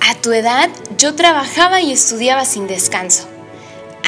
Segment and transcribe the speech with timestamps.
[0.00, 3.28] A tu edad yo trabajaba y estudiaba sin descanso.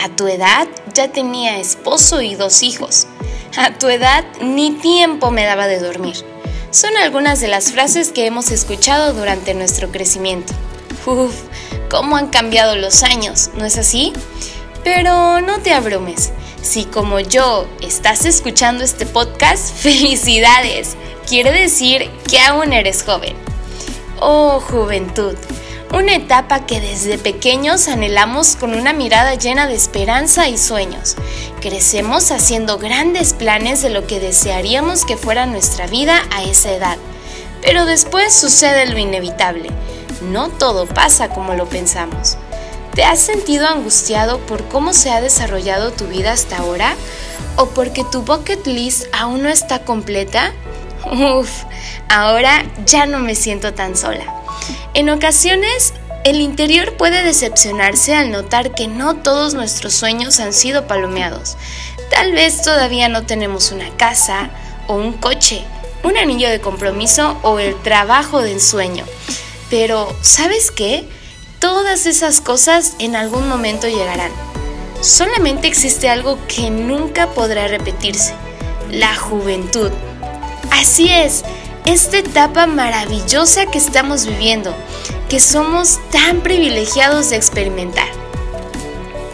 [0.02, 3.06] A tu edad ya tenía esposo y dos hijos.
[3.58, 6.16] A tu edad ni tiempo me daba de dormir.
[6.70, 10.54] Son algunas de las frases que hemos escuchado durante nuestro crecimiento.
[11.04, 11.34] Uf,
[11.90, 14.14] cómo han cambiado los años, ¿no es así?
[14.82, 16.32] Pero no te abrumes.
[16.66, 20.96] Si como yo estás escuchando este podcast, felicidades.
[21.28, 23.36] Quiere decir que aún eres joven.
[24.18, 25.36] Oh, juventud
[25.94, 31.14] una etapa que desde pequeños anhelamos con una mirada llena de esperanza y sueños.
[31.60, 36.98] Crecemos haciendo grandes planes de lo que desearíamos que fuera nuestra vida a esa edad.
[37.62, 39.70] Pero después sucede lo inevitable.
[40.20, 42.36] No todo pasa como lo pensamos.
[42.96, 46.96] ¿Te has sentido angustiado por cómo se ha desarrollado tu vida hasta ahora?
[47.56, 50.54] ¿O porque tu bucket list aún no está completa?
[51.12, 51.50] Uf,
[52.08, 54.24] ahora ya no me siento tan sola.
[54.94, 55.92] En ocasiones,
[56.24, 61.58] el interior puede decepcionarse al notar que no todos nuestros sueños han sido palomeados.
[62.10, 64.48] Tal vez todavía no tenemos una casa
[64.86, 65.62] o un coche,
[66.02, 69.04] un anillo de compromiso o el trabajo de ensueño.
[69.68, 71.06] Pero, ¿sabes qué?
[71.68, 74.30] Todas esas cosas en algún momento llegarán.
[75.00, 78.34] Solamente existe algo que nunca podrá repetirse,
[78.88, 79.90] la juventud.
[80.70, 81.42] Así es,
[81.84, 84.76] esta etapa maravillosa que estamos viviendo,
[85.28, 88.06] que somos tan privilegiados de experimentar.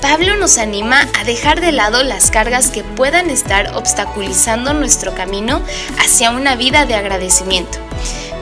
[0.01, 5.61] Pablo nos anima a dejar de lado las cargas que puedan estar obstaculizando nuestro camino
[5.99, 7.77] hacia una vida de agradecimiento.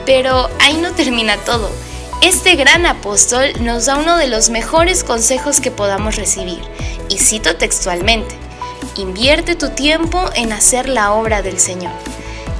[0.07, 1.90] Pero ahí no termina todo.
[2.23, 6.61] Este gran apóstol nos da uno de los mejores consejos que podamos recibir,
[7.09, 8.34] y cito textualmente,
[8.97, 11.93] invierte tu tiempo en hacer la obra del Señor.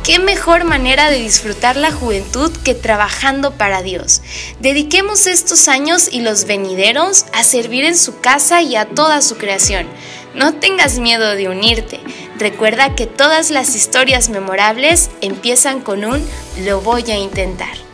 [0.03, 4.23] ¿Qué mejor manera de disfrutar la juventud que trabajando para Dios?
[4.61, 9.37] Dediquemos estos años y los venideros a servir en su casa y a toda su
[9.37, 9.87] creación.
[10.34, 12.01] No tengas miedo de unirte.
[12.39, 16.27] Recuerda que todas las historias memorables empiezan con un
[16.65, 17.90] lo voy a intentar.